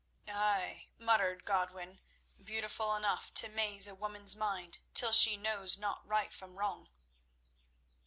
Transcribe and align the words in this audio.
"Ay," 0.33 0.87
muttered 0.97 1.45
Godwin; 1.45 2.01
"beautiful 2.43 2.95
enough 2.95 3.31
to 3.35 3.47
maze 3.47 3.87
a 3.87 3.93
woman's 3.93 4.35
mind 4.35 4.79
till 4.95 5.11
she 5.11 5.37
knows 5.37 5.77
not 5.77 6.03
right 6.07 6.33
from 6.33 6.57
wrong." 6.57 6.89